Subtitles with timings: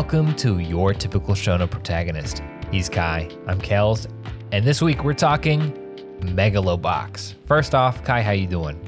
[0.00, 2.42] Welcome to your typical Shonen protagonist.
[2.72, 4.10] He's Kai, I'm Kels,
[4.50, 5.72] and this week we're talking
[6.20, 7.34] Megalobox.
[7.44, 8.80] First off, Kai, how you doing?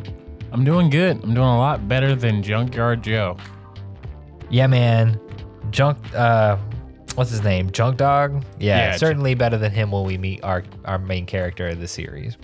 [0.53, 1.23] I'm doing good.
[1.23, 3.37] I'm doing a lot better than Junkyard Joe.
[4.49, 5.21] Yeah, man.
[5.69, 6.57] Junk uh
[7.15, 7.71] what's his name?
[7.73, 8.43] Junk Dog?
[8.59, 11.89] Yeah, Yeah, certainly better than him when we meet our our main character of the
[11.89, 12.39] series.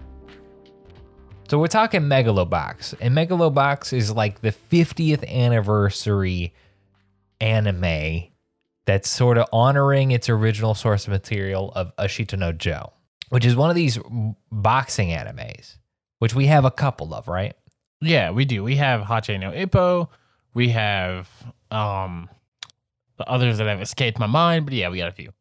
[1.48, 6.52] So we're talking Megalobox, and Megalobox is like the 50th anniversary
[7.40, 8.28] anime
[8.88, 12.94] that's sort of honoring its original source material of Ashita no Joe,
[13.28, 13.98] which is one of these
[14.50, 15.76] boxing animes,
[16.20, 17.54] which we have a couple of, right?
[18.00, 18.64] Yeah, we do.
[18.64, 20.08] We have Hajime no Ippo.
[20.54, 21.28] We have
[21.70, 22.30] um
[23.18, 25.34] the others that have escaped my mind, but yeah, we got a few.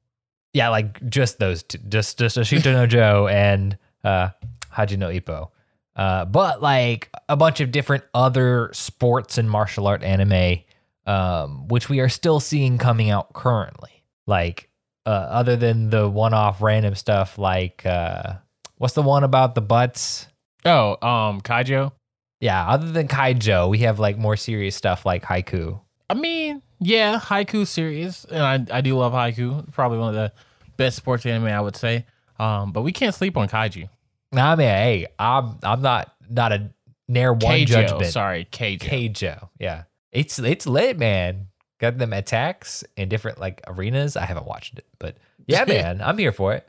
[0.52, 4.32] Yeah, like just those two, just just Ashita no Joe and uh,
[4.74, 5.52] Hajime no Ippo.
[5.96, 10.60] Uh, but like a bunch of different other sports and martial art anime,
[11.08, 14.04] um, which we are still seeing coming out currently.
[14.28, 14.70] Like
[15.06, 18.34] uh, other than the one-off random stuff, like uh,
[18.78, 20.28] what's the one about the butts?
[20.66, 21.94] Oh, um, Kaijo.
[22.40, 25.80] Yeah, other than Kaijo, we have like more serious stuff like Haikyu.
[26.10, 29.72] I mean, yeah, Haikyu series, and I I do love Haikyu.
[29.72, 30.32] Probably one of the
[30.76, 32.06] best sports anime I would say.
[32.40, 33.90] Um, but we can't sleep on Kaiju.
[34.32, 36.70] Nah, I mean, hey, I'm I'm not not a
[37.08, 38.06] near one Keijo, judgment.
[38.12, 38.80] sorry, Keijo.
[38.80, 39.50] Keijo.
[39.60, 39.84] Yeah.
[40.12, 41.48] It's it's lit, man.
[41.80, 44.16] Got them attacks in different like arenas.
[44.18, 46.68] I haven't watched it, but yeah, man, I'm here for it.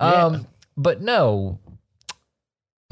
[0.00, 0.40] Um, Yeah.
[0.76, 1.58] but no,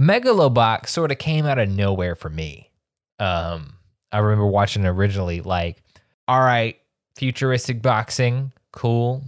[0.01, 2.71] Megalobox sort of came out of nowhere for me.
[3.19, 3.75] Um,
[4.13, 5.83] I remember watching it originally, like,
[6.29, 6.79] all right,
[7.17, 9.25] futuristic boxing, cool,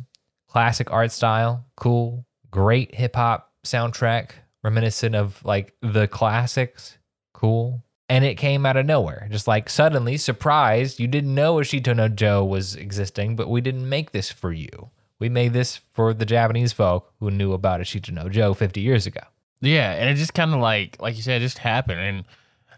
[0.48, 4.30] classic art style, cool, great hip hop soundtrack,
[4.62, 6.98] reminiscent of like the classics,
[7.34, 7.82] cool.
[8.10, 10.98] And it came out of nowhere, just like suddenly surprised.
[10.98, 14.90] You didn't know Ashita no Joe was existing, but we didn't make this for you.
[15.20, 19.06] We made this for the Japanese folk who knew about Ashita no Joe 50 years
[19.06, 19.20] ago.
[19.60, 22.24] Yeah, and it just kind of like like you said, it just happened, and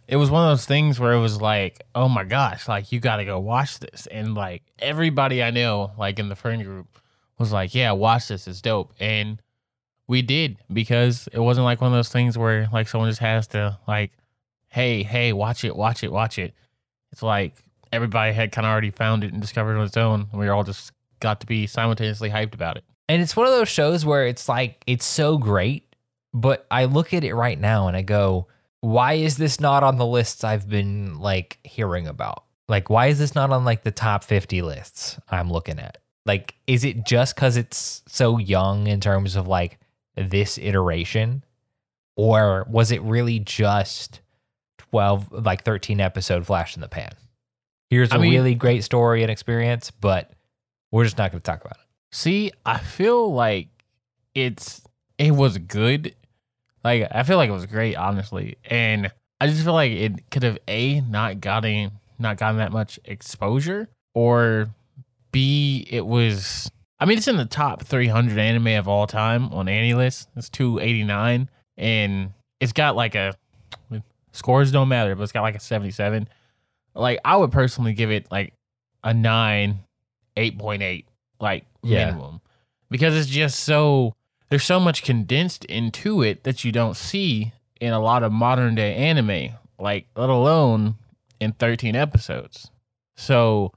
[0.09, 3.01] it was one of those things where it was like, oh my gosh, like you
[3.01, 6.99] got to go watch this, and like everybody I know, like in the friend group,
[7.39, 9.41] was like, yeah, watch this, it's dope, and
[10.09, 13.47] we did because it wasn't like one of those things where like someone just has
[13.49, 14.11] to like,
[14.73, 16.55] hey, hey, watch it, watch it, watch it.
[17.13, 17.63] It's like
[17.93, 20.49] everybody had kind of already found it and discovered it on its own, and we
[20.49, 22.85] all just got to be simultaneously hyped about it.
[23.07, 25.95] And it's one of those shows where it's like, it's so great,
[26.33, 28.49] but I look at it right now and I go,
[28.81, 32.45] why is this not on the lists I've been like hearing about?
[32.67, 35.99] Like, why is this not on like the top 50 lists I'm looking at?
[36.25, 39.79] Like, is it just because it's so young in terms of like
[40.17, 41.45] this iteration?
[42.17, 44.23] Or was it really just
[44.93, 47.13] 12, like 13 episode flash in the pan?
[47.91, 50.31] Here's a I mean- really great story and experience, but
[50.93, 51.87] we're just not going to talk about it.
[52.13, 53.69] See, I feel like
[54.35, 54.83] it's
[55.19, 56.15] it was good.
[56.85, 59.11] Like I feel like it was great, honestly, and
[59.41, 63.89] I just feel like it could have a not gotten not gotten that much exposure,
[64.15, 64.69] or
[65.33, 66.71] b it was.
[67.01, 70.27] I mean, it's in the top 300 anime of all time on AniList.
[70.37, 71.49] It's 289,
[71.79, 73.35] and it's got like a
[74.33, 76.29] scores don't matter, but it's got like a 77.
[76.95, 78.55] Like I would personally give it like
[79.05, 79.81] a nine,
[80.37, 81.05] 8.8,
[81.41, 82.07] like Yeah.
[82.07, 82.41] minimum,
[82.91, 84.15] because it's just so
[84.51, 88.75] there's so much condensed into it that you don't see in a lot of modern
[88.75, 90.97] day anime, like let alone
[91.41, 92.71] in 13 episodes.
[93.17, 93.73] So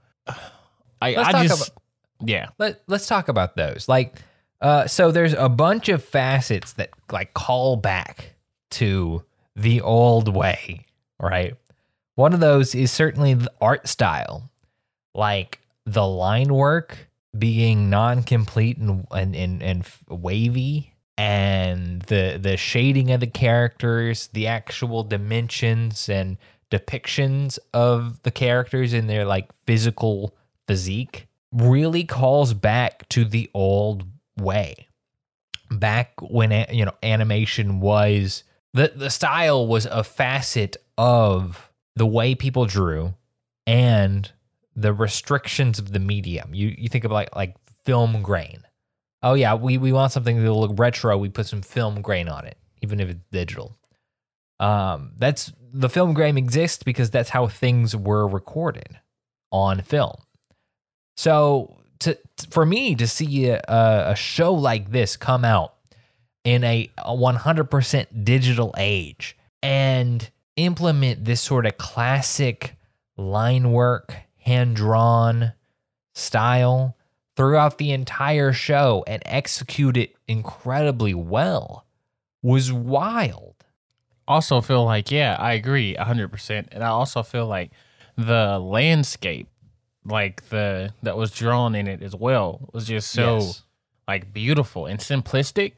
[1.02, 1.72] I, Let's I just
[2.24, 2.50] yeah.
[2.58, 3.88] Let, let's talk about those.
[3.90, 4.16] Like,
[4.62, 8.36] uh, so there's a bunch of facets that like call back
[8.72, 9.24] to
[9.56, 10.86] the old way,
[11.20, 11.56] right?
[12.16, 14.50] One of those is certainly the art style,
[15.14, 23.12] like the line work being non-complete and and and, and wavy, and the the shading
[23.12, 26.38] of the characters, the actual dimensions and
[26.72, 30.36] depictions of the characters in their like physical
[30.68, 34.06] physique really calls back to the old
[34.38, 34.88] way.
[35.72, 38.44] Back when you know animation was
[38.76, 43.16] the the style was a facet of the way people drew
[43.66, 44.32] and
[44.76, 46.54] the restrictions of the medium.
[46.54, 47.56] You you think of like like
[47.86, 48.60] film grain.
[49.24, 52.46] Oh yeah, we we want something to look retro, we put some film grain on
[52.46, 53.78] it, even if it's digital.
[54.60, 59.00] Um that's the film grain exists because that's how things were recorded
[59.52, 60.18] on film.
[61.16, 62.18] So to
[62.50, 65.75] for me to see a, a show like this come out
[66.46, 72.76] in a, a 100% digital age and implement this sort of classic
[73.18, 75.52] line work, hand drawn
[76.14, 76.96] style
[77.36, 81.86] throughout the entire show and execute it incredibly well
[82.42, 83.56] was wild.
[84.28, 86.68] Also feel like yeah, I agree 100%.
[86.72, 87.72] And I also feel like
[88.18, 89.48] the landscape
[90.08, 93.64] like the that was drawn in it as well was just so Yes.
[94.08, 95.74] like beautiful and simplistic.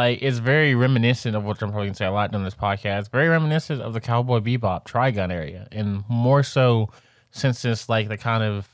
[0.00, 3.10] Like it's very reminiscent of what I'm probably gonna say a lot on this podcast.
[3.10, 6.88] Very reminiscent of the Cowboy Bebop Trigun area, and more so
[7.32, 8.66] since it's like the kind of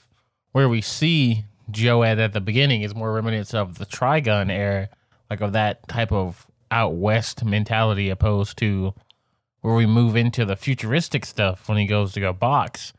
[0.52, 4.88] where we see Joe at at the beginning is more reminiscent of the Trigun era,
[5.28, 8.94] like of that type of out west mentality, opposed to
[9.62, 12.93] where we move into the futuristic stuff when he goes to go box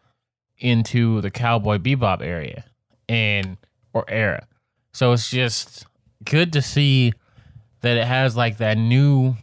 [0.57, 2.65] into the Cowboy Bebop area
[3.07, 3.56] and
[3.94, 4.45] or era.
[4.91, 5.85] So it's just
[6.25, 7.13] good to see
[7.81, 9.35] that it has like that new.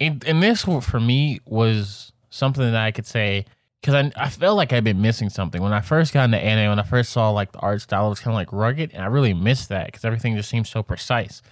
[0.00, 3.46] And, and this for me was something that I could say
[3.80, 6.70] because I, I felt like I'd been missing something when I first got into anime.
[6.70, 9.02] When I first saw like the art style, it was kind of like rugged, and
[9.02, 11.42] I really missed that because everything just seems so precise.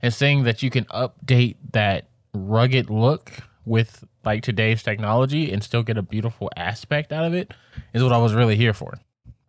[0.00, 3.32] And saying that you can update that rugged look
[3.64, 7.52] with like today's technology and still get a beautiful aspect out of it
[7.92, 8.98] is what I was really here for.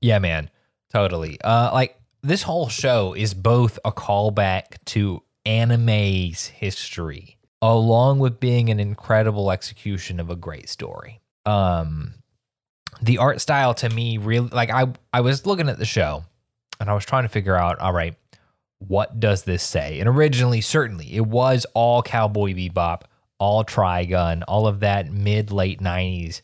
[0.02, 0.50] Yeah, man.
[0.92, 1.40] Totally.
[1.42, 8.70] Uh like this whole show is both a callback to anime's history along with being
[8.70, 11.22] an incredible execution of a great story.
[11.46, 12.16] Um
[13.02, 16.24] the art style to me really like I I was looking at the show
[16.80, 18.16] and I was trying to figure out all right,
[18.80, 20.00] what does this say?
[20.00, 23.04] And originally certainly it was all Cowboy Bebop,
[23.40, 26.42] all Trigun, all of that mid late 90s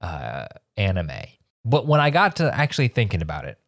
[0.00, 0.46] uh
[0.76, 1.10] anime.
[1.64, 3.58] But when I got to actually thinking about it,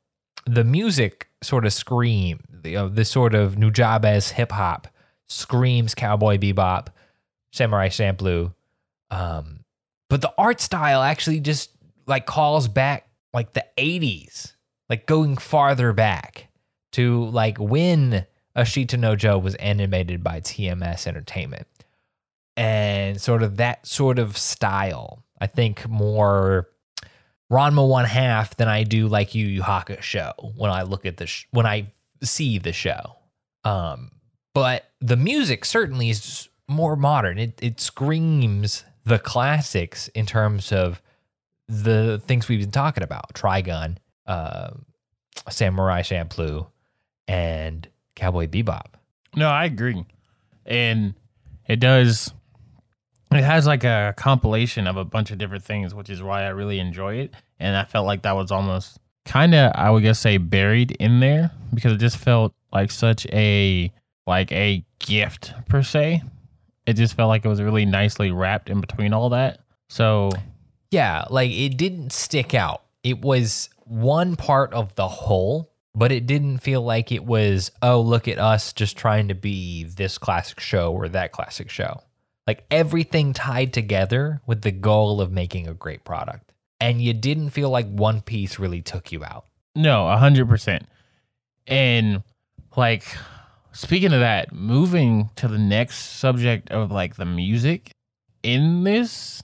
[0.47, 4.89] the music sort of scream, you know, this sort of Nujabes hip hop
[5.29, 6.89] screams Cowboy Bebop,
[7.53, 8.55] Samurai Champloo.
[9.11, 9.61] Um,
[10.09, 11.71] but the art style actually just
[12.07, 14.55] like calls back like the 80s,
[14.89, 16.49] like going farther back
[16.93, 18.27] to like when
[18.57, 21.67] Ashita no Joe was animated by TMS Entertainment.
[22.57, 25.23] And sort of that sort of style.
[25.41, 26.69] I think more
[27.53, 31.27] Ranma one half than I do like Yu Yu Hakusho when I look at the
[31.27, 33.17] sh- when I see the show.
[33.65, 34.13] Um,
[34.55, 37.39] but the music certainly is more modern.
[37.39, 41.03] It it screams the classics in terms of
[41.69, 44.71] the things we've been talking about: Trigun, uh,
[45.49, 46.69] Samurai Champloo,
[47.27, 48.95] and Cowboy Bebop.
[49.37, 50.05] No, I agree.
[50.67, 51.15] And
[51.67, 52.33] it does
[53.33, 56.49] it has like a compilation of a bunch of different things, which is why I
[56.49, 57.35] really enjoy it.
[57.61, 58.99] And I felt like that was almost
[59.29, 63.27] kind of I would guess say buried in there because it just felt like such
[63.27, 63.93] a
[64.27, 66.23] like a gift per se.
[66.87, 69.61] It just felt like it was really nicely wrapped in between all that.
[69.89, 70.31] So
[70.91, 72.83] Yeah, like it didn't stick out.
[73.05, 78.01] It was one part of the whole, but it didn't feel like it was, oh,
[78.01, 82.03] look at us just trying to be this classic show or that classic show.
[82.47, 86.48] Like everything tied together with the goal of making a great product.
[86.81, 89.45] And you didn't feel like one piece really took you out.
[89.75, 90.87] No, a hundred percent.
[91.67, 92.23] And
[92.77, 93.05] like
[93.73, 97.91] speaking of that, moving to the next subject of like the music
[98.43, 99.43] in this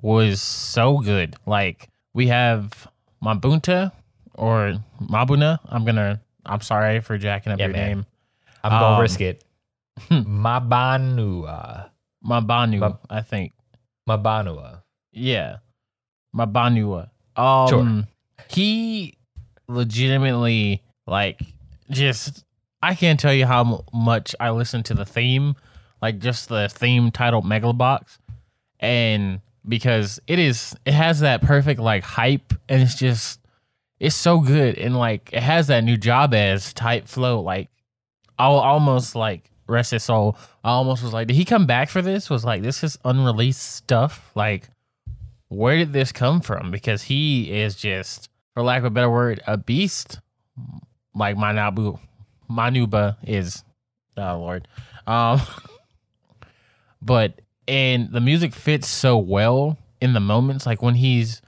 [0.00, 1.34] was so good.
[1.46, 2.86] Like we have
[3.22, 3.90] Mabunta
[4.34, 5.58] or Mabuna.
[5.68, 7.88] I'm gonna I'm sorry for jacking up Yeah, your man.
[7.88, 8.06] name.
[8.62, 9.42] I'm to Um, risk it.
[10.10, 11.90] Mabanua.
[12.24, 13.52] Mabanu, Mab- I think.
[14.08, 14.82] Mabanua.
[15.12, 15.56] Yeah.
[16.34, 17.10] Mabanua.
[17.36, 18.04] Um Sure.
[18.48, 19.18] he
[19.68, 21.40] legitimately like
[21.90, 22.44] just
[22.82, 25.56] I can't tell you how much I listen to the theme,
[26.00, 28.18] like just the theme titled Megalobox
[28.80, 33.40] and because it is it has that perfect like hype and it's just
[33.98, 37.68] it's so good and like it has that Nujabes type flow like
[38.38, 40.36] I'll almost like rest his soul.
[40.62, 42.30] I almost was like, did he come back for this?
[42.30, 44.30] Was like, this is unreleased stuff.
[44.34, 44.68] Like,
[45.48, 46.70] where did this come from?
[46.70, 50.20] Because he is just, for lack of a better word, a beast.
[51.14, 51.98] Like Manabu,
[52.50, 53.64] Manuba is.
[54.16, 54.68] Oh Lord.
[55.06, 55.40] Um,
[57.02, 61.40] but and the music fits so well in the moments, like when he's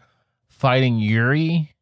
[0.48, 1.74] fighting Yuri,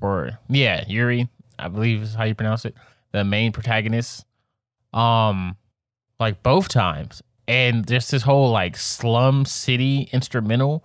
[0.00, 2.74] or yeah, Yuri, I believe is how you pronounce it,
[3.12, 4.24] the main protagonist
[4.96, 5.56] um
[6.18, 10.82] like both times and just this whole like slum city instrumental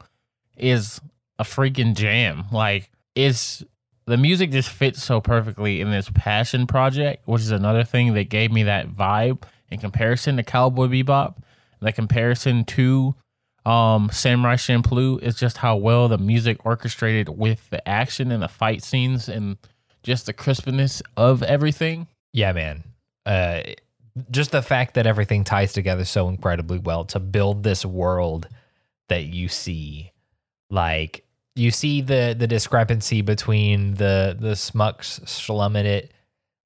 [0.62, 1.02] is
[1.40, 2.46] a freaking jam.
[2.52, 3.64] Like it's
[4.06, 8.30] the music just fits so perfectly in this passion project which is another thing that
[8.30, 11.38] gave me that vibe in comparison to cowboy bebop.
[11.80, 13.16] The comparison to
[13.66, 18.48] um samurai champloo is just how well the music orchestrated with the action and the
[18.48, 19.58] fight scenes and
[20.04, 22.08] just the crispness of everything.
[22.34, 22.84] Yeah, man.
[23.26, 23.62] Uh,
[24.30, 28.48] just the fact that everything ties together so incredibly well to build this world
[29.10, 30.12] that you see,
[30.72, 31.24] like
[31.56, 36.14] you see the the discrepancy between the the smucks slumming it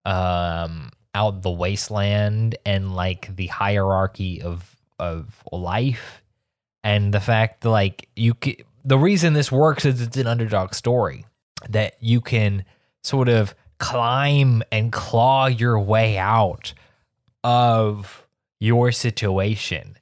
[0.05, 6.21] um out the wasteland and like the hierarchy of of life
[6.83, 10.73] and the fact that like you c- the reason this works is it's an underdog
[10.73, 11.25] story
[11.69, 12.63] that you can
[13.03, 16.73] sort of climb and claw your way out
[17.43, 18.27] of
[18.59, 19.97] your situation.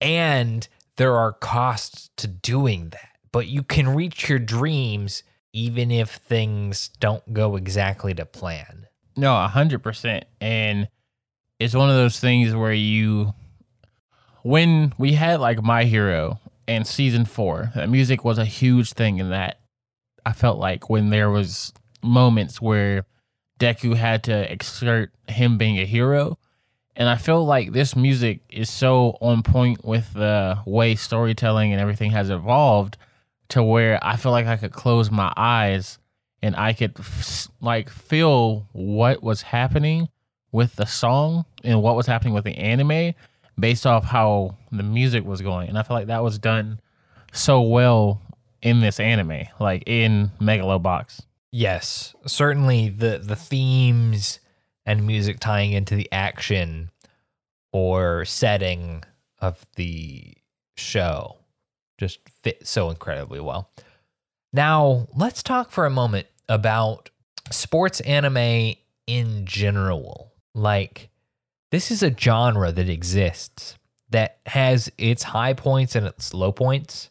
[0.00, 6.08] And there are costs to doing that but you can reach your dreams even if
[6.08, 8.86] things don't go exactly to plan
[9.16, 10.24] No, a hundred percent.
[10.40, 10.88] And
[11.58, 13.34] it's one of those things where you,
[14.42, 16.38] when we had like My Hero
[16.68, 19.58] and season four, that music was a huge thing in that.
[20.24, 21.72] I felt like when there was
[22.02, 23.04] moments where
[23.58, 26.38] Deku had to exert him being a hero,
[26.94, 31.80] and I feel like this music is so on point with the way storytelling and
[31.80, 32.96] everything has evolved
[33.48, 35.98] to where I feel like I could close my eyes
[36.42, 40.08] and I could f- like feel what was happening
[40.52, 43.14] with the song and what was happening with the anime
[43.58, 45.68] based off how the music was going.
[45.68, 46.80] And I feel like that was done
[47.32, 48.22] so well
[48.62, 51.22] in this anime, like in Megalobox.
[51.50, 54.40] Yes, certainly the the themes
[54.86, 56.90] and music tying into the action
[57.72, 59.04] or setting
[59.40, 60.34] of the
[60.76, 61.36] show
[61.98, 63.70] just fit so incredibly well.
[64.52, 67.10] Now, let's talk for a moment about
[67.50, 68.74] sports anime
[69.06, 70.32] in general.
[70.54, 71.10] Like
[71.70, 73.76] this is a genre that exists
[74.10, 77.10] that has its high points and its low points.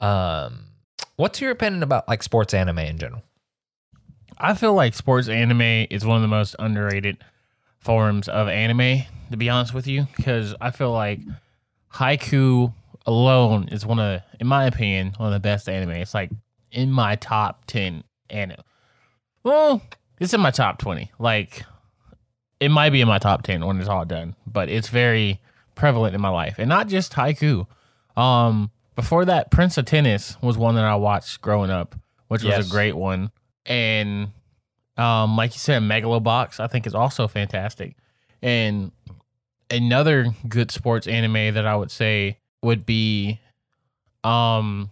[0.00, 0.66] Um
[1.16, 3.22] what's your opinion about like sports anime in general?
[4.38, 7.18] I feel like sports anime is one of the most underrated
[7.80, 11.18] forms of anime, to be honest with you, because I feel like
[11.94, 12.72] Haikyu
[13.08, 15.92] alone is one of, in my opinion, one of the best anime.
[15.92, 16.30] It's like
[16.70, 18.58] in my top 10 anime.
[19.42, 19.82] Well,
[20.20, 21.10] it's in my top 20.
[21.18, 21.64] Like,
[22.60, 25.40] it might be in my top 10 when it's all done, but it's very
[25.74, 26.56] prevalent in my life.
[26.58, 27.66] And not just Haikyu.
[28.14, 31.94] Um, before that, Prince of Tennis was one that I watched growing up,
[32.26, 33.30] which was a great one.
[33.64, 34.32] And
[34.98, 37.96] um, like you said, Megalobox, I think is also fantastic.
[38.42, 38.92] And
[39.70, 43.40] another good sports anime that I would say would be
[44.24, 44.90] um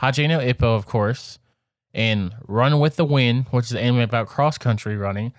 [0.00, 1.38] Hajime no Ippo, of course,
[1.92, 5.32] and Run with the Wind, which is an anime about cross country running,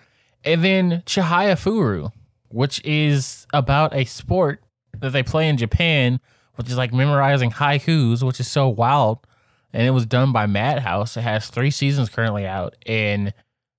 [0.43, 2.11] and then Chihaya Furu,
[2.49, 4.61] which is about a sport
[4.99, 6.19] that they play in Japan,
[6.55, 9.25] which is like memorizing haikus, which is so wild.
[9.73, 11.15] And it was done by Madhouse.
[11.15, 13.33] It has three seasons currently out, and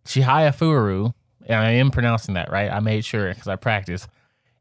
[0.06, 1.12] Chihaya Furu,
[1.46, 2.70] and I am pronouncing that right.
[2.70, 4.08] I made sure because I practiced,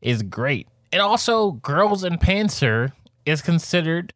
[0.01, 0.67] is great.
[0.91, 2.91] And also, Girls und Panzer
[3.25, 4.13] is considered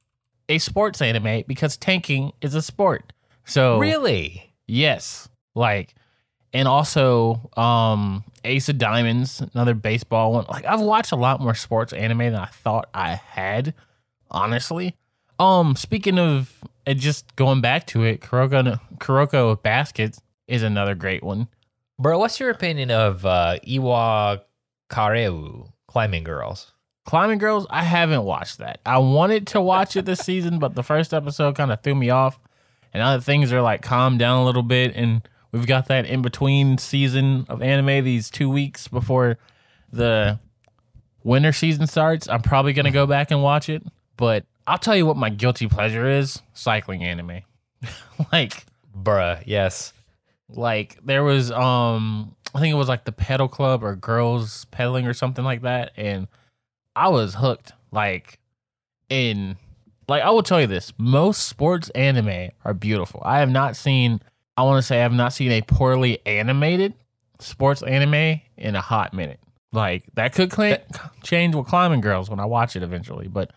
[0.49, 3.13] a sports anime because tanking is a sport.
[3.45, 4.53] So Really?
[4.67, 5.29] Yes.
[5.53, 5.95] Like
[6.53, 10.45] and also um Ace of Diamonds, another baseball one.
[10.49, 13.73] Like I've watched a lot more sports anime than I thought I had,
[14.29, 14.95] honestly.
[15.39, 16.51] Um speaking of
[16.87, 21.47] uh, just going back to it, Kuroko Kuroko Baskets is another great one.
[21.99, 24.41] Bro, what's your opinion of uh, Iwa
[24.89, 26.73] Kakeru, Climbing Girls?
[27.05, 28.81] Climbing Girls, I haven't watched that.
[28.85, 32.09] I wanted to watch it this season, but the first episode kind of threw me
[32.09, 32.37] off.
[32.93, 36.05] And now that things are like calmed down a little bit, and we've got that
[36.05, 39.37] in between season of anime, these two weeks before
[39.89, 40.37] the
[41.23, 43.81] winter season starts, I'm probably gonna go back and watch it.
[44.17, 47.43] But I'll tell you what my guilty pleasure is: cycling anime.
[48.33, 49.93] like, Bruh, yes.
[50.49, 55.05] like there was um, I think it was like the pedal club or girls pedaling
[55.07, 56.27] or something like that, and
[56.95, 57.73] I was hooked.
[57.91, 58.39] Like
[59.09, 59.57] in
[60.07, 63.21] like I will tell you this, most sports anime are beautiful.
[63.25, 64.21] I have not seen
[64.57, 66.93] I want to say I have not seen a poorly animated
[67.39, 69.39] sports anime in a hot minute.
[69.71, 70.79] Like that could cla
[71.23, 73.51] change with Climbing Girls when I watch it eventually, but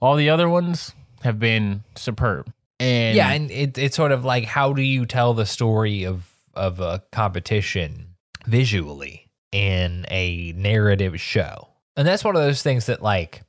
[0.00, 2.50] all the other ones have been superb.
[2.78, 6.32] And yeah, and it, it's sort of like how do you tell the story of
[6.54, 8.09] of a competition
[8.46, 11.68] visually in a narrative show?
[11.96, 13.42] And that's one of those things that like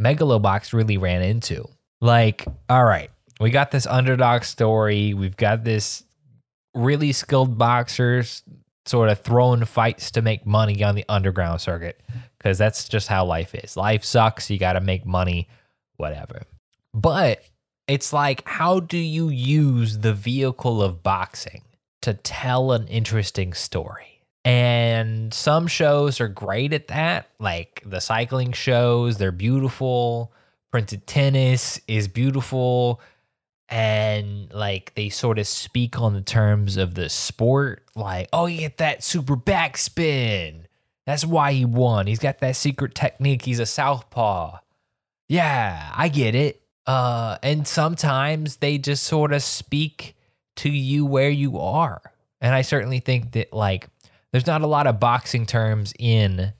[0.00, 1.68] Megalobox really ran into.
[2.00, 3.10] Like, all right,
[3.40, 6.04] we got this underdog story, we've got this
[6.74, 8.42] really skilled boxers
[8.84, 12.00] sort of throwing fights to make money on the underground circuit
[12.38, 13.76] because that's just how life is.
[13.76, 15.48] Life sucks, you got to make money,
[15.96, 16.42] whatever.
[16.94, 17.42] But
[17.88, 21.62] it's like, how do you use the vehicle of boxing
[22.06, 24.22] to tell an interesting story?
[24.44, 30.32] And some shows are great at that, like the cycling shows, they're beautiful.
[30.70, 33.00] Prince of Tennis is beautiful.
[33.68, 38.60] And like they sort of speak on the terms of the sport, like, oh, you
[38.60, 40.66] get that super backspin.
[41.06, 42.06] That's why he won.
[42.06, 43.44] He's got that secret technique.
[43.44, 44.58] He's a southpaw.
[45.28, 46.62] Yeah, I get it.
[46.86, 50.15] Uh, and sometimes they just sort of speak
[50.56, 52.02] to you where you are.
[52.40, 53.88] And I certainly think that like
[54.32, 56.52] there's not a lot of boxing terms in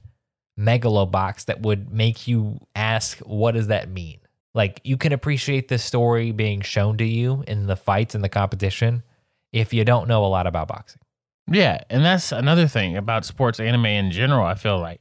[0.59, 4.19] Megalobox that would make you ask, what does that mean?
[4.55, 8.29] Like you can appreciate the story being shown to you in the fights and the
[8.29, 9.03] competition
[9.53, 11.00] if you don't know a lot about boxing.
[11.49, 14.45] Yeah, and that's another thing about sports anime in general.
[14.45, 15.00] I feel like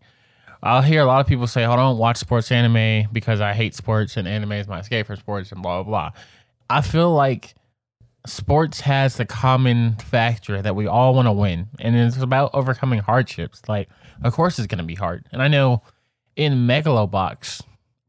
[0.61, 3.75] I'll hear a lot of people say, "I don't watch sports anime because I hate
[3.75, 6.21] sports and anime is my escape from sports and blah blah blah."
[6.69, 7.55] I feel like
[8.25, 12.99] sports has the common factor that we all want to win, and it's about overcoming
[12.99, 13.61] hardships.
[13.67, 13.89] Like,
[14.23, 15.81] of course, it's going to be hard, and I know
[16.35, 17.61] in Megalobox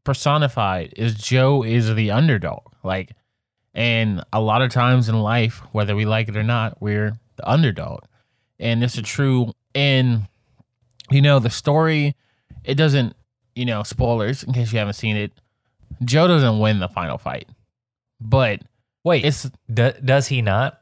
[0.03, 2.63] personified is Joe is the underdog.
[2.83, 3.11] Like,
[3.73, 7.49] and a lot of times in life, whether we like it or not, we're the
[7.49, 8.03] underdog
[8.59, 10.27] and this is true and
[11.09, 12.15] you know the story
[12.63, 13.15] it doesn't
[13.55, 15.31] you know spoilers in case you haven't seen it
[16.03, 17.47] joe doesn't win the final fight
[18.19, 18.61] but
[19.07, 20.81] Wait, it's d- does he not?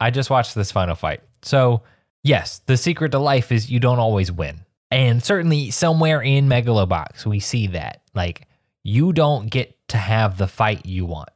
[0.00, 1.20] I just watched this final fight.
[1.42, 1.82] So,
[2.24, 4.60] yes, the secret to life is you don't always win.
[4.90, 8.02] And certainly somewhere in Megalobox, we see that.
[8.12, 8.48] Like,
[8.82, 11.30] you don't get to have the fight you want.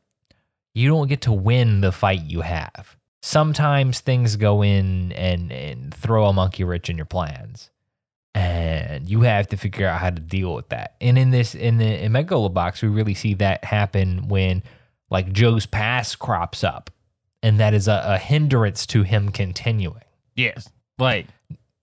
[0.75, 2.96] You don't get to win the fight you have.
[3.22, 7.70] Sometimes things go in and, and throw a monkey wrench in your plans.
[8.34, 10.96] And you have to figure out how to deal with that.
[11.00, 14.62] And in this, in the in Megalobox, we really see that happen when
[15.10, 16.90] like Joe's past crops up,
[17.42, 20.02] and that is a, a hindrance to him continuing.
[20.34, 20.68] yes
[20.99, 21.26] like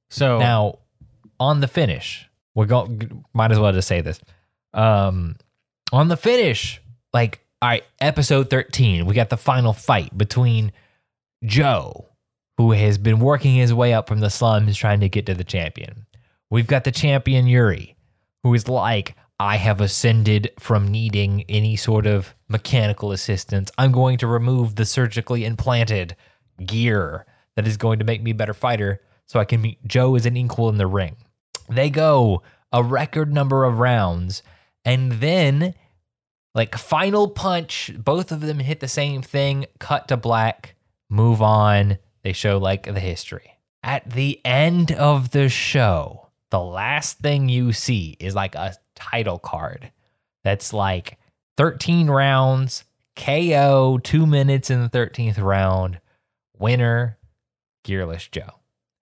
[0.10, 0.80] so Now,
[1.40, 3.26] on the finish, we're going.
[3.34, 4.20] Might as well just say this.
[4.74, 5.36] Um,
[5.92, 6.82] on the finish,
[7.14, 10.72] like all right, episode thirteen, we got the final fight between
[11.44, 12.06] Joe,
[12.58, 15.44] who has been working his way up from the slums, trying to get to the
[15.44, 16.06] champion.
[16.50, 17.96] We've got the champion Yuri,
[18.44, 23.72] who is like, I have ascended from needing any sort of mechanical assistance.
[23.78, 26.16] I'm going to remove the surgically implanted
[26.66, 30.16] gear that is going to make me a better fighter so I can meet Joe
[30.16, 31.18] as an equal in the ring.
[31.68, 34.42] They go a record number of rounds
[34.86, 35.74] and then
[36.54, 40.76] like final punch, both of them hit the same thing, cut to black,
[41.10, 41.98] move on.
[42.24, 43.58] They show like the history.
[43.84, 49.40] At the end of the show, the last thing you see is like a title
[49.40, 49.92] card
[50.44, 51.18] that's like
[51.58, 52.84] 13 rounds,
[53.16, 56.00] KO, two minutes in the 13th round,
[56.58, 57.18] winner,
[57.86, 58.50] Gearless Joe.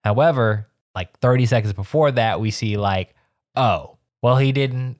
[0.04, 3.14] However, like 30 seconds before that, we see like,
[3.56, 4.98] oh, well, he didn't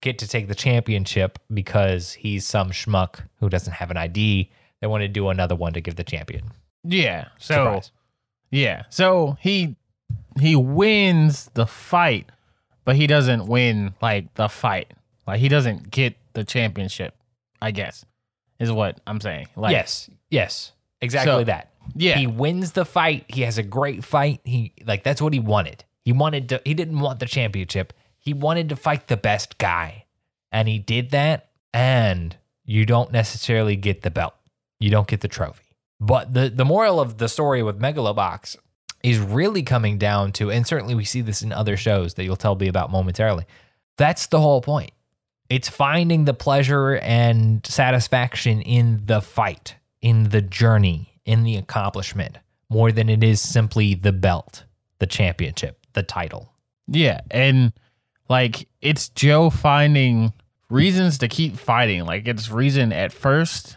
[0.00, 4.50] get to take the championship because he's some schmuck who doesn't have an ID.
[4.80, 6.50] They want to do another one to give the champion.
[6.84, 7.92] yeah so Surprise.
[8.50, 9.76] yeah so he
[10.40, 12.28] he wins the fight
[12.84, 14.90] but he doesn't win like the fight
[15.26, 17.14] like he doesn't get the championship
[17.60, 18.04] i guess
[18.58, 21.70] is what i'm saying like yes, yes, exactly So- that.
[21.96, 23.24] yeah He wins the fight.
[23.28, 24.40] He has a great fight.
[24.44, 25.84] He like that's what he wanted.
[26.04, 26.60] He wanted to.
[26.64, 27.92] He didn't want the championship.
[28.20, 30.04] He wanted to fight the best guy,
[30.52, 31.50] and he did that.
[31.74, 34.34] And you don't necessarily get the belt.
[34.78, 35.74] You don't get the trophy.
[36.00, 38.56] But the the moral of the story with Megalobox
[39.02, 42.36] is really coming down to, and certainly we see this in other shows that you'll
[42.36, 43.44] tell me about momentarily.
[43.96, 44.92] That's the whole point.
[45.48, 52.38] It's finding the pleasure and satisfaction in the fight, in the journey, in the accomplishment,
[52.70, 54.64] more than it is simply the belt,
[54.98, 56.52] the championship, the title.
[56.86, 57.72] Yeah, and
[58.28, 60.32] like it's Joe finding
[60.70, 62.04] reasons to keep fighting.
[62.04, 63.76] Like it's reason at first.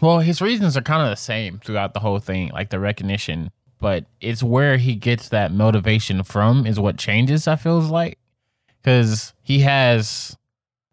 [0.00, 3.50] Well, his reasons are kind of the same throughout the whole thing, like the recognition,
[3.80, 8.18] but it's where he gets that motivation from is what changes, I feels like.
[8.84, 10.36] Cuz he has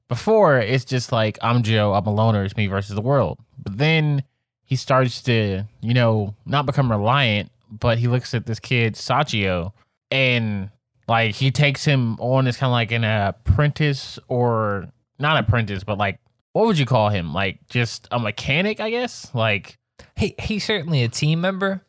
[0.07, 3.39] before it's just like I'm Joe, I'm a loner, it's me versus the world.
[3.57, 4.23] But then
[4.63, 9.71] he starts to, you know, not become reliant, but he looks at this kid Sachio
[10.11, 10.69] and
[11.07, 14.87] like he takes him on as kind of like an apprentice or
[15.19, 16.19] not apprentice, but like
[16.53, 17.33] what would you call him?
[17.33, 19.33] Like just a mechanic, I guess.
[19.33, 19.77] Like
[20.15, 21.83] He he's certainly a team member.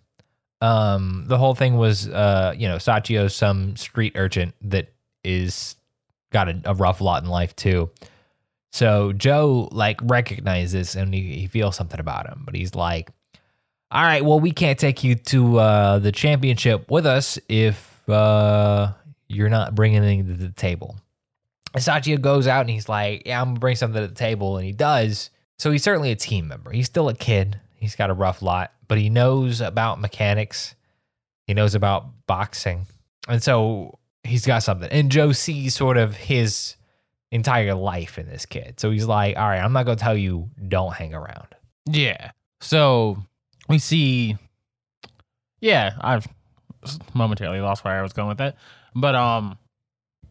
[0.64, 5.77] Um, the whole thing was, uh, you know, Sachio's some street urchin that is
[6.33, 7.90] got a, a rough lot in life too.
[8.72, 13.11] So Joe like recognizes and he, he feels something about him, but he's like,
[13.90, 18.92] "All right, well, we can't take you to uh, the championship with us if uh,
[19.29, 20.96] you're not bringing anything to the table.
[21.77, 24.57] Sachio goes out and he's like, Yeah, I'm gonna bring something to the table.
[24.57, 25.31] And he does.
[25.59, 26.70] So he's certainly a team member.
[26.70, 27.61] He's still a kid.
[27.85, 30.75] He's got a rough lot, but he knows about mechanics.
[31.47, 32.87] He knows about boxing.
[33.29, 34.90] And so he's got something.
[34.90, 36.77] And Joe sees sort of his
[37.31, 38.81] entire life in this kid.
[38.81, 41.49] So he's like, All right, I'm not gonna tell you don't hang around.
[41.87, 42.31] Yeah.
[42.61, 43.18] So
[43.68, 44.38] we see.
[45.61, 46.27] Yeah, I've
[47.12, 48.57] momentarily lost where I was going with that,
[48.94, 49.59] but um,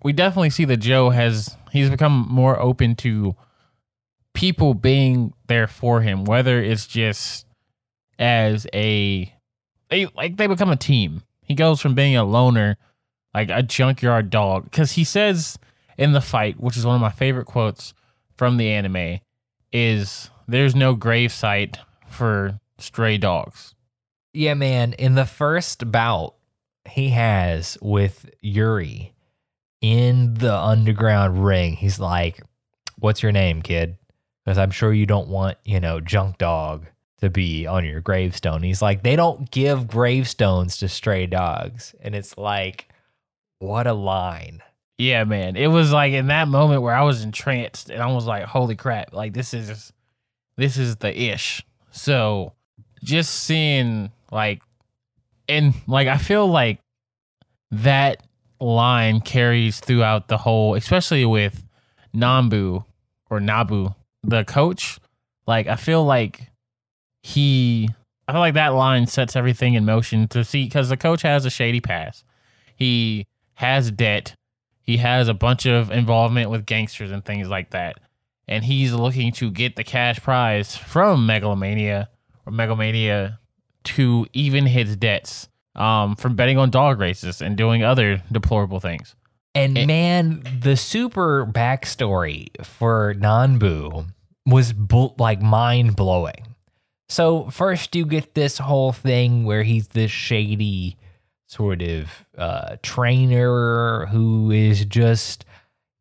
[0.03, 3.35] we definitely see that Joe has he's become more open to
[4.33, 7.45] people being there for him, whether it's just
[8.19, 9.33] as a
[9.89, 11.23] they like they become a team.
[11.41, 12.77] He goes from being a loner,
[13.33, 15.57] like a junkyard dog, because he says
[15.97, 17.93] in the fight, which is one of my favorite quotes
[18.35, 19.19] from the anime,
[19.71, 23.75] is there's no grave site for stray dogs.
[24.33, 24.93] Yeah, man.
[24.93, 26.35] In the first bout
[26.89, 29.13] he has with Yuri
[29.81, 32.41] in the underground ring, he's like,
[32.99, 33.97] What's your name, kid?
[34.43, 36.86] Because I'm sure you don't want, you know, junk dog
[37.21, 38.63] to be on your gravestone.
[38.63, 41.95] He's like, They don't give gravestones to stray dogs.
[42.01, 42.89] And it's like,
[43.60, 44.62] What a line.
[44.97, 45.56] Yeah, man.
[45.56, 48.75] It was like in that moment where I was entranced and I was like, holy
[48.75, 49.91] crap, like this is
[50.56, 51.63] this is the ish.
[51.91, 52.53] So
[53.03, 54.62] just seeing like
[55.49, 56.79] and like I feel like
[57.71, 58.23] that
[58.60, 61.63] line carries throughout the whole, especially with
[62.15, 62.86] Nambu
[63.29, 64.99] or Nabu, the coach.
[65.45, 66.51] Like I feel like
[67.21, 67.89] he
[68.27, 71.45] I feel like that line sets everything in motion to see because the coach has
[71.45, 72.23] a shady past.
[72.75, 74.36] He has debt.
[74.81, 77.99] He has a bunch of involvement with gangsters and things like that.
[78.47, 82.07] And he's looking to get the cash prize from Megalonia
[82.45, 83.39] or Megalomania
[83.86, 89.15] to even his debts um, from betting on dog races and doing other deplorable things.
[89.55, 94.07] And It- man, the super backstory for Nanbu
[94.45, 96.55] was bu- like mind blowing.
[97.09, 100.97] So first, you get this whole thing where he's this shady
[101.47, 105.45] sort of uh, trainer who is just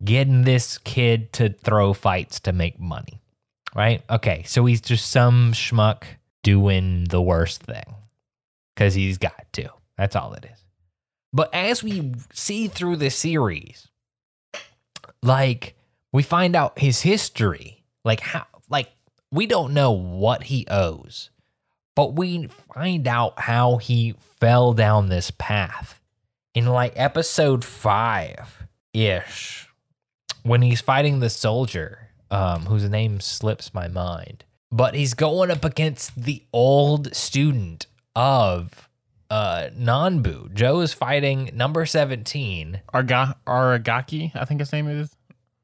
[0.02, 3.20] getting this kid to throw fights to make money,
[3.74, 4.02] right?
[4.08, 6.04] Okay, so he's just some schmuck
[6.42, 7.84] doing the worst thing
[8.74, 9.68] because he's got to.
[9.98, 10.61] That's all it is.
[11.32, 13.88] But as we see through the series,
[15.22, 15.74] like
[16.12, 18.90] we find out his history, like how, like
[19.30, 21.30] we don't know what he owes,
[21.94, 26.00] but we find out how he fell down this path
[26.54, 29.68] in like episode five ish
[30.42, 35.64] when he's fighting the soldier, um, whose name slips my mind, but he's going up
[35.64, 38.88] against the old student of
[39.32, 40.52] uh Nanbu.
[40.52, 42.82] Joe is fighting number 17.
[42.92, 45.10] Arga- Aragaki, I think his name is.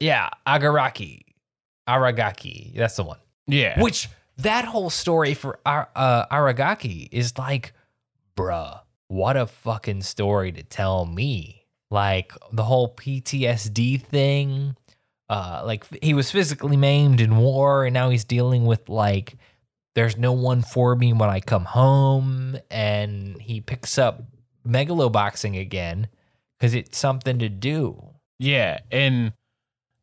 [0.00, 1.20] Yeah, Agaraki.
[1.86, 2.74] Aragaki.
[2.74, 3.18] That's the one.
[3.46, 3.78] Yeah.
[3.82, 7.74] Which that whole story for Ar- uh, Aragaki is like,
[8.36, 11.66] bruh, what a fucking story to tell me.
[11.90, 14.76] Like the whole PTSD thing.
[15.28, 19.34] Uh, like he was physically maimed in war, and now he's dealing with like,
[19.94, 24.22] there's no one for me when I come home, and he picks up
[24.66, 26.08] megaloboxing again
[26.58, 28.14] because it's something to do.
[28.38, 29.32] Yeah, and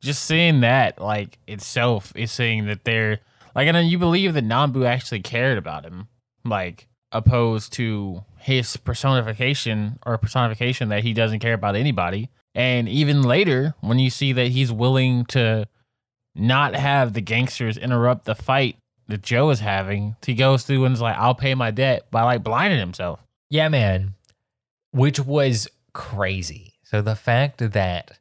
[0.02, 3.20] just seeing that like itself is saying that they're
[3.56, 6.08] like, and then you believe that Nambu actually cared about him,
[6.44, 12.30] like opposed to his personification or personification that he doesn't care about anybody.
[12.54, 15.68] And even later, when you see that he's willing to
[16.36, 20.94] not have the gangsters interrupt the fight that Joe is having, he goes through and
[20.94, 23.20] is like, "I'll pay my debt" by like blinding himself.
[23.50, 24.16] Yeah, man.
[24.92, 26.74] Which was crazy.
[26.84, 28.20] So the fact that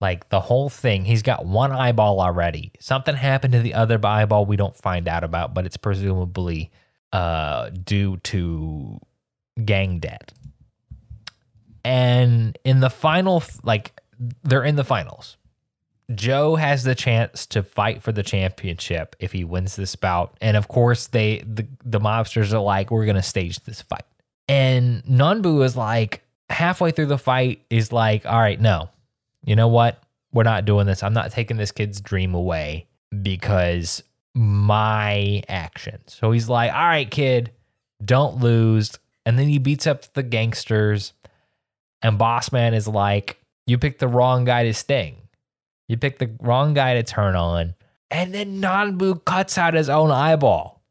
[0.00, 2.72] like the whole thing, he's got one eyeball already.
[2.80, 6.70] Something happened to the other eyeball we don't find out about, but it's presumably
[7.12, 8.98] uh due to
[9.64, 10.32] gang debt.
[11.84, 14.00] And in the final like
[14.42, 15.36] they're in the finals.
[16.14, 20.36] Joe has the chance to fight for the championship if he wins this bout.
[20.40, 24.04] And of course, they the, the mobsters are like, we're gonna stage this fight.
[24.48, 28.88] And Nanbu is like halfway through the fight is like, all right, no,
[29.44, 30.00] you know what?
[30.32, 31.02] We're not doing this.
[31.02, 32.86] I'm not taking this kid's dream away
[33.22, 34.02] because
[34.34, 36.16] my actions.
[36.20, 37.52] So he's like, all right, kid,
[38.04, 38.98] don't lose.
[39.24, 41.14] And then he beats up the gangsters.
[42.02, 45.16] And Bossman is like, you picked the wrong guy to sting.
[45.88, 47.74] You pick the wrong guy to turn on.
[48.10, 50.82] And then Nanbu cuts out his own eyeball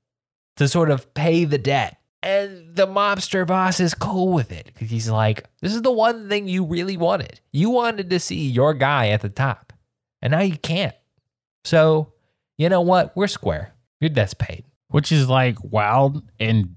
[0.57, 1.97] to sort of pay the debt.
[2.23, 6.27] And the mobster boss is cool with it because he's like, this is the one
[6.27, 7.39] thing you really wanted.
[7.51, 9.73] You wanted to see your guy at the top,
[10.23, 10.95] and now you can't.
[11.65, 12.13] So,
[12.57, 13.15] you know what?
[13.15, 13.75] We're square.
[13.99, 14.65] Your debt's paid.
[14.89, 16.75] which is like wild and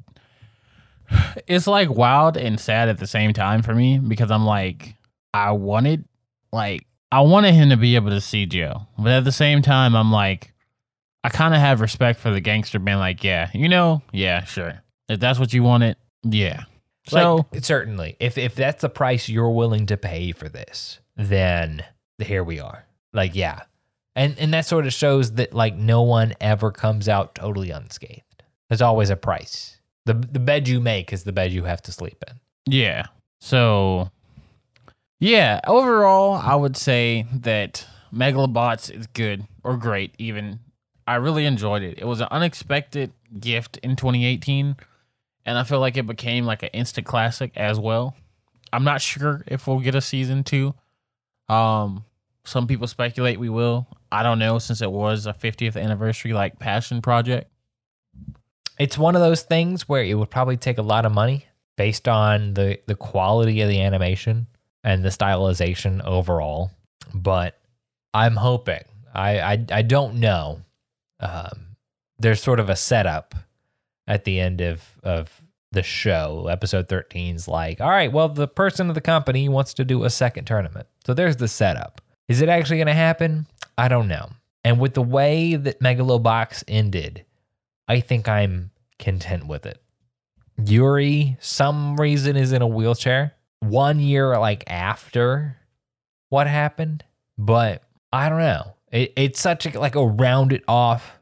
[1.47, 4.97] it's like wild and sad at the same time for me because I'm like
[5.33, 6.05] I wanted
[6.53, 9.95] like I wanted him to be able to see Joe, but at the same time
[9.97, 10.53] I'm like
[11.25, 14.83] I kind of have respect for the gangster being like, yeah, you know, yeah, sure,
[15.09, 16.63] if that's what you wanted, yeah.
[17.07, 21.85] So like, certainly, if if that's the price you're willing to pay for this, then
[22.19, 22.85] here we are.
[23.13, 23.63] Like, yeah,
[24.15, 28.43] and and that sort of shows that like no one ever comes out totally unscathed.
[28.69, 29.81] There's always a price.
[30.05, 32.39] the The bed you make is the bed you have to sleep in.
[32.73, 33.07] Yeah.
[33.41, 34.11] So,
[35.19, 40.61] yeah, overall, I would say that Megalobox is good or great, even.
[41.07, 41.99] I really enjoyed it.
[41.99, 44.77] It was an unexpected gift in 2018,
[45.47, 48.15] and I feel like it became like an instant classic as well.
[48.73, 50.75] I'm not sure if we'll get a season two.
[51.49, 52.05] Um,
[52.45, 53.87] some people speculate we will.
[54.13, 57.51] I don't know since it was a 50th anniversary like passion project.
[58.79, 62.07] It's one of those things where it would probably take a lot of money based
[62.07, 64.47] on the the quality of the animation
[64.85, 66.71] and the stylization overall.
[67.15, 67.59] But
[68.15, 68.85] I'm hoping.
[69.15, 70.63] I I, I don't know.
[71.21, 71.77] Um,
[72.19, 73.35] there's sort of a setup
[74.07, 75.41] at the end of of
[75.73, 76.49] the show.
[76.51, 80.11] Episode 13's like, all right, well, the person of the company wants to do a
[80.11, 80.87] second tournament.
[81.05, 82.01] So there's the setup.
[82.29, 83.47] Is it actually going to happen?
[83.77, 84.31] I don't know.
[84.65, 87.25] And with the way that Megalobox ended,
[87.87, 89.81] I think I'm content with it.
[90.63, 93.35] Yuri, some reason, is in a wheelchair.
[93.61, 95.57] One year, like after
[96.29, 97.05] what happened,
[97.37, 98.75] but I don't know.
[98.91, 101.19] It, it's such a, like a rounded off,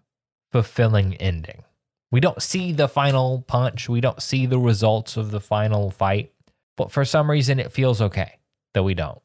[0.53, 1.65] fulfilling ending.
[2.11, 3.89] We don't see the final punch.
[3.89, 6.33] We don't see the results of the final fight,
[6.77, 8.39] but for some reason, it feels okay
[8.75, 9.21] that we don't.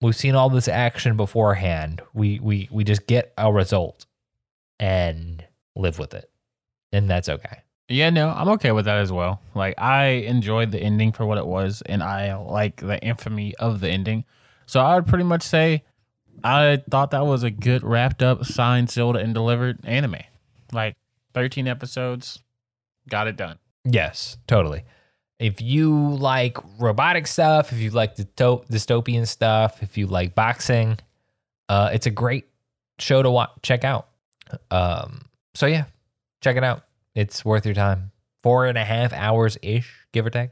[0.00, 2.02] We've seen all this action beforehand.
[2.12, 4.06] We we we just get a result
[4.78, 5.44] and
[5.76, 6.30] live with it,
[6.92, 7.62] and that's okay.
[7.88, 9.42] Yeah, no, I'm okay with that as well.
[9.54, 13.80] Like I enjoyed the ending for what it was, and I like the infamy of
[13.80, 14.24] the ending.
[14.66, 15.82] So I would pretty much say
[16.42, 20.16] I thought that was a good wrapped up, signed, sealed, and delivered anime.
[20.72, 20.94] Like
[21.34, 22.42] 13 episodes,
[23.08, 23.58] got it done.
[23.84, 24.84] Yes, totally.
[25.38, 30.98] If you like robotic stuff, if you like the dystopian stuff, if you like boxing,
[31.68, 32.46] uh, it's a great
[32.98, 34.08] show to watch, check out.
[34.70, 35.84] Um, so yeah,
[36.40, 36.84] check it out.
[37.14, 38.10] It's worth your time.
[38.42, 40.50] Four and a half hours ish, give or take.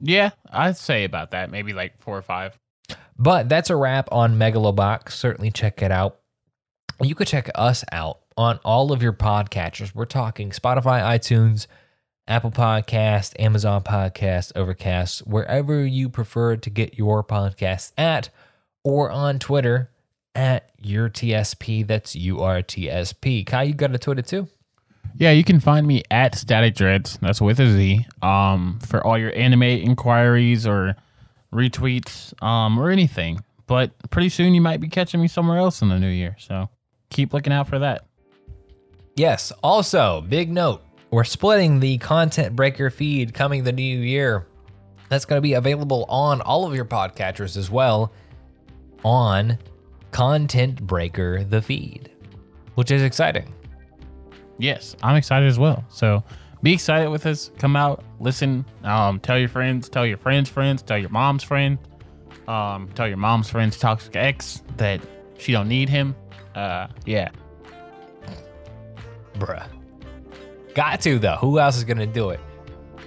[0.00, 1.50] Yeah, I'd say about that.
[1.50, 2.58] Maybe like four or five.
[3.18, 5.10] But that's a wrap on Megalobox.
[5.12, 6.18] Certainly check it out.
[7.00, 9.94] You could check us out on all of your podcatchers.
[9.94, 11.66] We're talking Spotify, iTunes,
[12.28, 18.30] Apple Podcast, Amazon Podcast, Overcast, wherever you prefer to get your podcasts at,
[18.84, 19.90] or on Twitter
[20.34, 21.86] at your TSP.
[21.86, 23.44] That's U R T S P.
[23.44, 24.48] Kai, you got a Twitter too?
[25.16, 27.18] Yeah, you can find me at Static Dreads.
[27.20, 28.06] That's with a Z.
[28.22, 30.96] Um, for all your anime inquiries or
[31.52, 33.42] retweets, um, or anything.
[33.66, 36.36] But pretty soon you might be catching me somewhere else in the new year.
[36.38, 36.68] So
[37.10, 38.06] keep looking out for that.
[39.16, 39.52] Yes.
[39.62, 44.46] Also, big note: we're splitting the Content Breaker feed coming the new year.
[45.08, 48.12] That's going to be available on all of your podcatchers as well
[49.04, 49.58] on
[50.10, 52.10] Content Breaker the feed,
[52.74, 53.52] which is exciting.
[54.58, 55.84] Yes, I'm excited as well.
[55.88, 56.22] So
[56.62, 57.50] be excited with us.
[57.58, 61.78] Come out, listen, um, tell your friends, tell your friends' friends, tell your mom's friend,
[62.48, 65.00] um, tell your mom's friend's toxic ex that
[65.38, 66.14] she don't need him.
[66.54, 67.28] Uh, yeah.
[69.34, 69.68] Bruh.
[70.74, 71.36] Got to though.
[71.36, 72.40] Who else is gonna do it?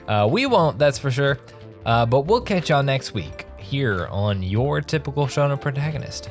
[0.08, 1.38] Uh, we won't, that's for sure.
[1.86, 6.30] Uh, but we'll catch y'all next week here on your typical shonen protagonist.